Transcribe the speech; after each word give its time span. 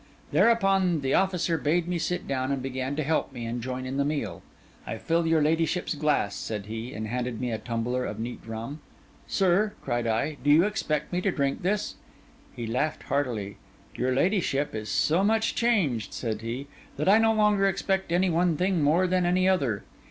Thereupon 0.31 1.01
the 1.01 1.13
officer 1.13 1.59
bade 1.59 1.87
me 1.87 1.99
sit 1.99 2.27
down, 2.27 2.51
and 2.51 2.59
began 2.59 2.95
to 2.95 3.03
help 3.03 3.31
me, 3.31 3.45
and 3.45 3.61
join 3.61 3.85
in 3.85 3.97
the 3.97 4.03
meal. 4.03 4.41
'I 4.87 4.97
fill 4.97 5.27
your 5.27 5.43
ladyship's 5.43 5.93
glass,' 5.93 6.33
said 6.35 6.65
he, 6.65 6.91
and 6.91 7.07
handed 7.07 7.39
me 7.39 7.51
a 7.51 7.59
tumbler 7.59 8.03
of 8.05 8.19
neat 8.19 8.39
rum. 8.47 8.79
'Sir,' 9.27 9.73
cried 9.83 10.07
I, 10.07 10.37
'do 10.43 10.49
you 10.49 10.63
expect 10.63 11.13
me 11.13 11.21
to 11.21 11.29
drink 11.29 11.61
this?' 11.61 11.97
He 12.55 12.65
laughed 12.65 13.03
heartily. 13.03 13.57
'Your 13.93 14.11
ladyship 14.11 14.73
is 14.73 14.89
so 14.89 15.23
much 15.23 15.53
changed,' 15.53 16.13
said 16.13 16.41
he, 16.41 16.65
'that 16.97 17.07
I 17.07 17.19
no 17.19 17.31
longer 17.31 17.67
expect 17.67 18.11
any 18.11 18.31
one 18.31 18.57
thing 18.57 18.81
more 18.81 19.05
than 19.05 19.23
any 19.27 19.47
other. 19.47 19.83